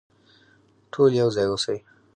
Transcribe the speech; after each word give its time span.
ټول 0.93 1.11
يو 1.21 1.29
ځای 1.35 1.47
اوسئ. 1.49 1.77